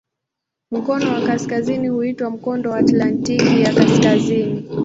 Mkono 0.71 1.11
wa 1.13 1.21
kaskazini 1.21 1.87
huitwa 1.87 2.29
"Mkondo 2.29 2.69
wa 2.71 2.77
Atlantiki 2.77 3.61
ya 3.61 3.73
Kaskazini". 3.73 4.69